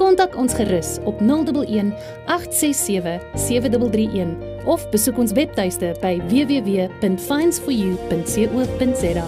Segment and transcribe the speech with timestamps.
[0.00, 1.92] Kontak ons gerus op 011
[2.26, 9.26] 867 7331 of besoek ons webtuiste by www.finds4u.co.za.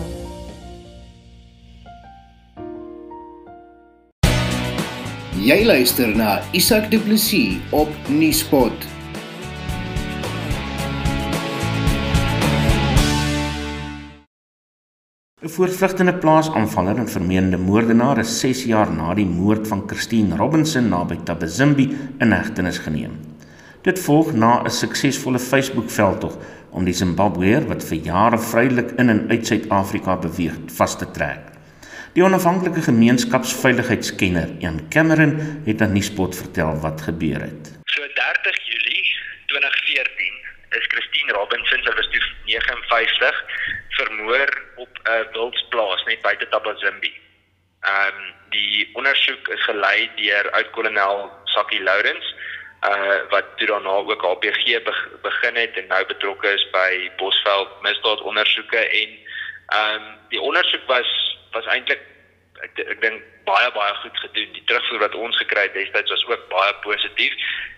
[5.45, 8.73] Jy luister na Isak Du Plessis op Nieuwspot.
[15.45, 20.87] ‘n Voortvlugtende plaasaanvaller en vermeende moordenaar is 6 jaar na die moord van Christine Robinson
[20.89, 21.85] naby Tabazimbi
[22.25, 23.19] in hegtenis geneem.
[23.85, 26.38] Dit volg na 'n suksesvolle Facebook-veldtog
[26.71, 31.43] om die Zimbabweër wat vir jare vrylik in en uit Suid-Afrika beweeg, vas te trek.
[32.15, 37.65] Die onafhanklike gemeenskapsveiligheidskenner, Jan Cameron, het aan Nuuspot vertel wat gebeur het.
[37.85, 39.07] So 30 Julie
[39.46, 40.35] 2014
[40.71, 43.45] is Christine Robinson, sy was toe 59,
[43.96, 47.12] vermoor op 'n wildsplaas net buite Tabazimbi.
[47.80, 52.34] Ehm um, die ondersoek is gelei deur oud-kolonel Sakkie Lourens
[52.84, 54.82] uh wat toe daarna ook HPG
[55.22, 59.18] begin het en nou betrokke is by Bosveld misdaadondersoeke en
[59.66, 62.00] ehm um, die ondersoek was was eintlik
[62.62, 64.53] ek, ek dink baie baie goed gedoen.
[64.53, 67.34] Die terugvoer wat ons gekry het destyds was ook baie positief.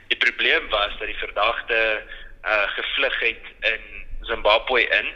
[0.08, 1.80] Die probleem was dat die verdagte
[2.46, 3.82] uh gevlug het in
[4.22, 5.12] Zimbabwe in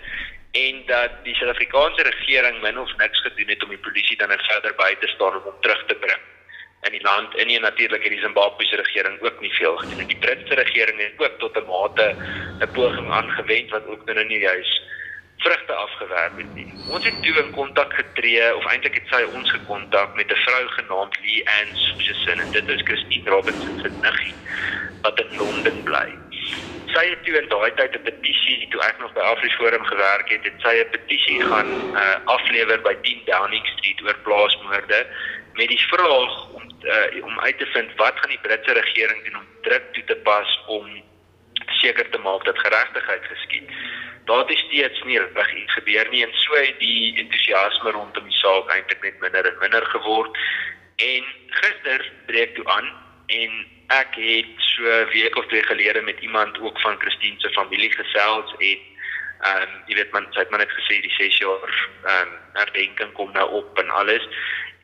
[0.51, 4.43] en dat die Suid-Afrikaanse regering min of niks gedoen het om die polisie dan net
[4.43, 6.23] verder by te staan om hom terug te bring
[6.83, 7.37] in die land.
[7.37, 10.07] En nie natuurlik het die Zimbabwese regering ook nie veel gedoen.
[10.07, 12.17] Die Britse regering het ook tot 'n mate
[12.61, 14.81] 'n poging aangewend wat ook nou nie juis
[15.41, 16.69] vrugte afgewerp het nie.
[16.87, 20.69] Ons het toe in kontak getree of eintlik het sy ons gekontak met 'n vrou
[20.69, 24.35] genaamd Lee Ann Susan en dit is Christine Robinson se niggie
[25.03, 25.60] wat in Londen.
[27.01, 30.45] Sy het toe in daai tyd 'n petisie toe ek nog by Afriforum gewerk het,
[30.45, 35.07] het sy 'n petisie gaan uh, aflewer by 10 Downing Street oor plaasmoorde
[35.57, 39.41] met die vraag om uh, om uit te vind wat gaan die Britse regering doen
[39.41, 41.03] om druk toe te pas om
[41.81, 43.73] seker te maak dat geregtigheid geskied.
[44.25, 48.41] Daar het steeds nie reg iets gebeur nie en so het die entoesiasme rondom die
[48.45, 50.37] saak eintlik net minder en minder geword.
[50.97, 52.93] En gister breek toe aan
[53.31, 57.51] en ek het so 'n week of twee gelede met iemand ook van Christine se
[57.51, 58.79] familie gesels en
[59.41, 63.33] ehm um, jy weet man man het gesê die 6 jaar ehm um, herdenking kom
[63.33, 64.29] nou op en alles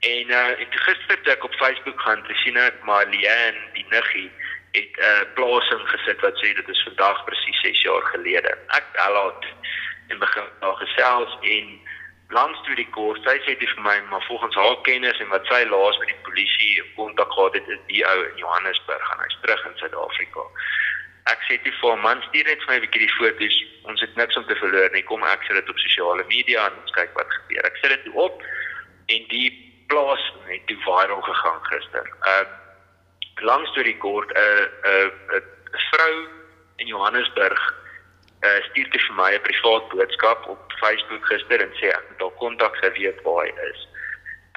[0.00, 4.30] En uh ek het gister dit op Facebook gaan sien ek maar Lian die niggie
[4.72, 8.58] het 'n uh, plasing gesit wat sê dit is vandag presies 6 jaar gelede.
[8.78, 9.46] Ek bel haar
[10.08, 11.80] en begin daar gesels en
[12.28, 15.46] langs toe die kort sy sê dit vir my maar volgens haar kennis en wat
[15.50, 19.38] sy laas met die polisie kontak gehad het is die ou in Johannesburg gaan hy's
[19.42, 20.46] terug in Suid-Afrika.
[21.30, 23.56] Ek sê dit vir man stuur net vir my 'n bietjie die foto's.
[23.90, 25.02] Ons het niks om te verloor nie.
[25.02, 27.66] Kom ek sit dit op sosiale media en ons kyk wat gebeur.
[27.66, 28.42] Ek sit dit op
[29.06, 29.50] en die
[29.86, 32.06] plaas het toe viral gegaan gister.
[32.26, 32.46] Uh
[33.44, 35.42] langs deur die kort 'n 'n 'n
[35.92, 36.14] vrou
[36.76, 37.85] in Johannesburg
[38.46, 42.24] uh stuur te vir my 'n privaat boodskap op Facebook gister en sê ek moet
[42.24, 43.80] haar kontak geweet waar hy is.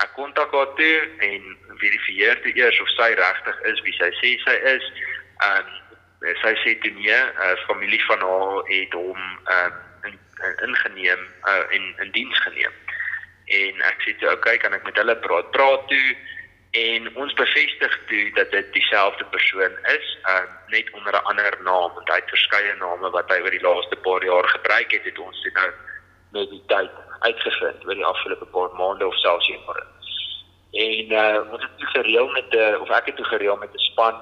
[0.04, 0.98] Ek kontak haar toe
[1.30, 1.44] en
[1.84, 4.86] verifieer toe eers of sy regtig is wie sy sê sy is.
[5.50, 5.68] Um
[6.44, 9.22] sy sê toe nee, 'n uh, familie van haar het hom
[9.56, 9.72] uh
[10.08, 12.76] in, in, ingeneem uh in in diens geneem
[13.50, 16.08] en ek sê toe okay kan ek met hulle praat praat toe
[16.72, 21.94] en ons bevestig toe dat dit dieselfde persoon is uh, net onder 'n ander naam
[21.94, 25.20] want hy het verskeie name wat hy oor die laaste paar jaar gebruik het het
[25.20, 25.70] ons dit nou
[26.32, 29.86] met die tyd uitgevind oor die afgelope paar maande of selfs jare.
[30.72, 33.86] En uh, ons het toe gereël met 'n of ek het toe gereël met 'n
[33.92, 34.16] span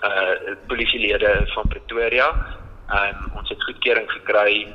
[0.00, 2.28] uh polisielede van Pretoria.
[2.90, 4.74] Um, ons het goedkeuring gekry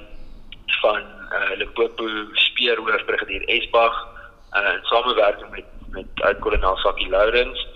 [0.82, 1.02] van
[1.32, 4.08] uh, Limpopo speerhoof brigadier Esbag
[4.54, 7.68] uh, in samewerking met met uitkolonel Sakkie Lourens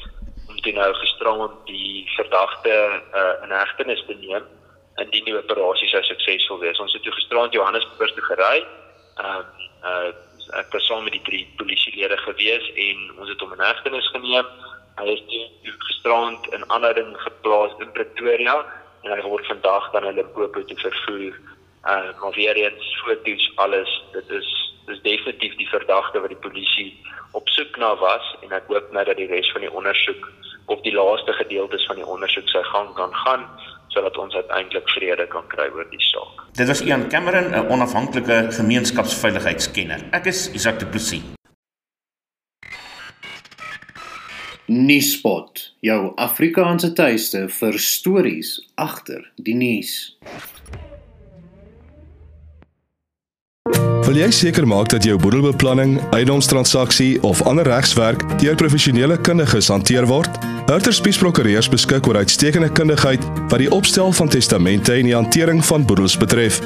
[0.47, 2.73] om dit nou gisterand die verdagte
[3.13, 4.43] uh, in hegtenis te neem
[5.01, 6.79] indien die operasie sou suksesvol wees.
[6.79, 8.59] Ons het toe gisterand Johannesburg toe gery.
[9.23, 9.47] Ehm
[9.83, 10.11] uh, uh,
[10.59, 14.47] ek was saam met die drie polisielede gewees en ons het hom in hegtenis geneem.
[14.99, 18.57] Hy is toe gisterand in aanhouding geplaas in Pretoria
[19.03, 21.39] en hy word vandag dan in Limpopo toe vervoer
[21.81, 24.60] uh maar weer eens foto's alles dit is
[24.91, 26.91] dis definitief die verdagte wat die polisie
[27.37, 30.29] op soek na was en ek hoop nou dat die res van die ondersoek
[30.71, 33.45] of die laaste gedeeltes van die ondersoek sy gang kan gaan
[33.91, 36.45] sodat ons uiteindelik vrede kan kry oor die saak.
[36.55, 40.07] Dit was Ian Cameron, 'n onafhanklike gemeenskapsveiligheidskenner.
[40.11, 41.23] Ek is Isak Du Plessis.
[44.71, 50.17] Nuuspot, jou Afrikaanse tuiste vir stories agter die nuus.
[54.11, 60.03] Wil jy seker maak dat jou boedelbeplanning, eiendomstransaksie of ander regswerk deur professionele kundiges hanteer
[60.09, 60.35] word?
[60.67, 65.87] Hurterspies Prokureurs beskik oor uitstekende kundigheid wat die opstel van testamente en die hantering van
[65.87, 66.59] boedels betref.